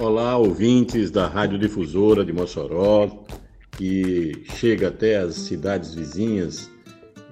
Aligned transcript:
Olá, 0.00 0.34
ouvintes 0.34 1.10
da 1.10 1.26
Rádio 1.26 1.58
Difusora 1.58 2.24
de 2.24 2.32
Mossoró, 2.32 3.22
que 3.72 4.46
chega 4.56 4.88
até 4.88 5.18
as 5.18 5.34
cidades 5.34 5.94
vizinhas. 5.94 6.70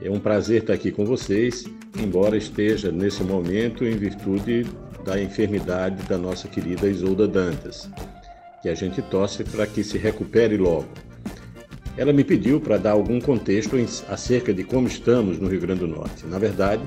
É 0.02 0.10
um 0.10 0.20
prazer 0.20 0.60
estar 0.60 0.74
aqui 0.74 0.92
com 0.92 1.06
vocês, 1.06 1.64
embora 1.98 2.36
esteja 2.36 2.92
nesse 2.92 3.24
momento 3.24 3.86
em 3.86 3.96
virtude 3.96 4.66
da 5.02 5.18
enfermidade 5.18 6.06
da 6.06 6.18
nossa 6.18 6.46
querida 6.46 6.90
Isolda 6.90 7.26
Dantas, 7.26 7.88
que 8.60 8.68
a 8.68 8.74
gente 8.74 9.00
torce 9.00 9.44
para 9.44 9.66
que 9.66 9.82
se 9.82 9.96
recupere 9.96 10.58
logo. 10.58 10.88
Ela 11.96 12.12
me 12.12 12.22
pediu 12.22 12.60
para 12.60 12.76
dar 12.76 12.92
algum 12.92 13.18
contexto 13.18 13.76
acerca 14.10 14.52
de 14.52 14.62
como 14.62 14.86
estamos 14.86 15.38
no 15.38 15.48
Rio 15.48 15.62
Grande 15.62 15.80
do 15.80 15.88
Norte. 15.88 16.26
Na 16.26 16.38
verdade, 16.38 16.82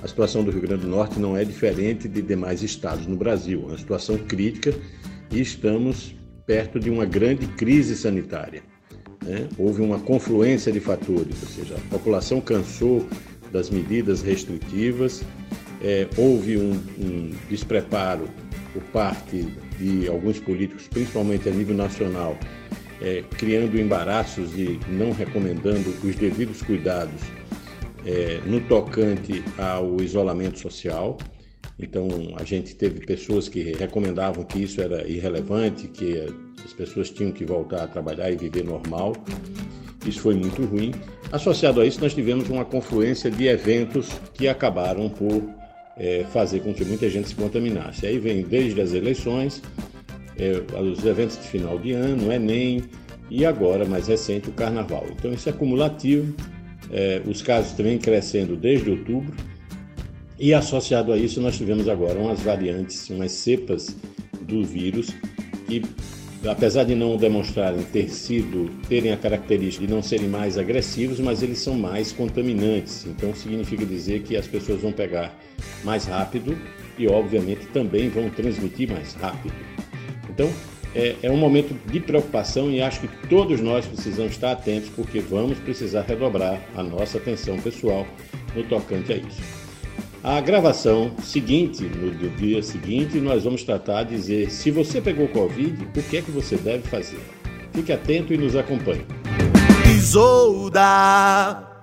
a 0.00 0.06
situação 0.06 0.44
do 0.44 0.52
Rio 0.52 0.60
Grande 0.60 0.82
do 0.82 0.88
Norte 0.88 1.18
não 1.18 1.36
é 1.36 1.44
diferente 1.44 2.06
de 2.06 2.22
demais 2.22 2.62
estados 2.62 3.08
no 3.08 3.16
Brasil. 3.16 3.64
É 3.64 3.66
uma 3.70 3.78
situação 3.78 4.16
crítica 4.16 4.72
e 5.34 5.40
estamos 5.40 6.14
perto 6.46 6.78
de 6.78 6.88
uma 6.88 7.04
grande 7.04 7.46
crise 7.48 7.96
sanitária. 7.96 8.62
né? 9.24 9.48
Houve 9.58 9.82
uma 9.82 9.98
confluência 9.98 10.70
de 10.70 10.78
fatores, 10.78 11.42
ou 11.42 11.48
seja, 11.48 11.74
a 11.74 11.90
população 11.90 12.40
cansou 12.40 13.06
das 13.50 13.68
medidas 13.68 14.22
restritivas, 14.22 15.24
eh, 15.82 16.06
houve 16.16 16.56
um, 16.56 16.72
um 16.98 17.30
despreparo 17.48 18.28
por 18.72 18.82
parte 18.84 19.46
de 19.78 20.08
alguns 20.08 20.38
políticos, 20.38 20.86
principalmente 20.88 21.48
a 21.48 21.52
nível 21.52 21.76
nacional, 21.76 22.38
eh, 23.00 23.24
criando 23.36 23.78
embaraços 23.78 24.56
e 24.56 24.78
não 24.88 25.12
recomendando 25.12 25.90
os 26.02 26.14
devidos 26.14 26.62
cuidados 26.62 27.20
eh, 28.06 28.40
no 28.46 28.60
tocante 28.60 29.42
ao 29.58 30.00
isolamento 30.00 30.60
social. 30.60 31.18
Então, 31.78 32.08
a 32.36 32.44
gente 32.44 32.74
teve 32.74 33.04
pessoas 33.04 33.48
que 33.48 33.60
recomendavam 33.72 34.44
que 34.44 34.62
isso 34.62 34.80
era 34.80 35.08
irrelevante, 35.08 35.88
que 35.88 36.18
as 36.64 36.72
pessoas 36.72 37.10
tinham 37.10 37.32
que 37.32 37.44
voltar 37.44 37.82
a 37.82 37.86
trabalhar 37.86 38.30
e 38.30 38.36
viver 38.36 38.64
normal. 38.64 39.12
Isso 40.06 40.20
foi 40.20 40.34
muito 40.34 40.64
ruim. 40.64 40.92
Associado 41.32 41.80
a 41.80 41.86
isso, 41.86 42.00
nós 42.00 42.14
tivemos 42.14 42.48
uma 42.48 42.64
confluência 42.64 43.30
de 43.30 43.46
eventos 43.46 44.08
que 44.34 44.46
acabaram 44.46 45.08
por 45.08 45.42
eh, 45.96 46.24
fazer 46.32 46.60
com 46.60 46.72
que 46.72 46.84
muita 46.84 47.08
gente 47.08 47.28
se 47.28 47.34
contaminasse. 47.34 48.06
Aí 48.06 48.18
vem 48.18 48.42
desde 48.42 48.80
as 48.80 48.92
eleições, 48.92 49.62
eh, 50.38 50.62
os 50.80 51.04
eventos 51.04 51.38
de 51.38 51.48
final 51.48 51.78
de 51.78 51.92
ano, 51.92 52.28
o 52.28 52.32
Enem 52.32 52.84
e 53.30 53.44
agora, 53.44 53.84
mais 53.84 54.06
recente, 54.06 54.48
o 54.48 54.52
Carnaval. 54.52 55.06
Então, 55.10 55.32
isso 55.32 55.48
é 55.48 55.52
acumulativo. 55.52 56.34
Eh, 56.92 57.22
os 57.26 57.42
casos 57.42 57.72
também 57.72 57.98
crescendo 57.98 58.56
desde 58.56 58.90
outubro. 58.90 59.34
E 60.38 60.52
associado 60.52 61.12
a 61.12 61.16
isso, 61.16 61.40
nós 61.40 61.56
tivemos 61.56 61.88
agora 61.88 62.18
umas 62.18 62.40
variantes, 62.40 63.08
umas 63.08 63.30
cepas 63.32 63.96
do 64.40 64.64
vírus 64.64 65.10
que, 65.66 65.82
apesar 66.48 66.84
de 66.84 66.94
não 66.94 67.16
demonstrarem 67.16 67.82
ter 67.84 68.10
sido, 68.10 68.68
terem 68.88 69.12
a 69.12 69.16
característica 69.16 69.86
de 69.86 69.92
não 69.92 70.02
serem 70.02 70.28
mais 70.28 70.58
agressivos, 70.58 71.20
mas 71.20 71.42
eles 71.42 71.58
são 71.58 71.74
mais 71.74 72.10
contaminantes. 72.10 73.06
Então 73.06 73.32
significa 73.32 73.86
dizer 73.86 74.22
que 74.22 74.36
as 74.36 74.46
pessoas 74.46 74.80
vão 74.80 74.92
pegar 74.92 75.38
mais 75.84 76.04
rápido 76.06 76.58
e, 76.98 77.06
obviamente, 77.06 77.66
também 77.68 78.08
vão 78.08 78.28
transmitir 78.28 78.90
mais 78.90 79.14
rápido. 79.14 79.54
Então, 80.28 80.50
é, 80.96 81.14
é 81.22 81.30
um 81.30 81.36
momento 81.36 81.74
de 81.88 82.00
preocupação 82.00 82.70
e 82.70 82.82
acho 82.82 83.00
que 83.00 83.28
todos 83.28 83.60
nós 83.60 83.86
precisamos 83.86 84.32
estar 84.32 84.50
atentos 84.50 84.88
porque 84.90 85.20
vamos 85.20 85.58
precisar 85.60 86.02
redobrar 86.02 86.60
a 86.74 86.82
nossa 86.82 87.18
atenção 87.18 87.56
pessoal 87.58 88.04
no 88.54 88.64
tocante 88.64 89.12
a 89.12 89.16
isso. 89.16 89.63
A 90.24 90.40
gravação 90.40 91.12
seguinte, 91.22 91.84
no 91.84 92.10
dia 92.30 92.62
seguinte, 92.62 93.20
nós 93.20 93.44
vamos 93.44 93.62
tratar 93.62 94.04
de 94.04 94.16
dizer 94.16 94.50
se 94.50 94.70
você 94.70 94.98
pegou 94.98 95.28
Covid, 95.28 95.84
o 95.84 96.02
que 96.02 96.16
é 96.16 96.22
que 96.22 96.30
você 96.30 96.56
deve 96.56 96.88
fazer. 96.88 97.20
Fique 97.74 97.92
atento 97.92 98.32
e 98.32 98.38
nos 98.38 98.56
acompanhe. 98.56 99.04
Isolda. 99.94 101.73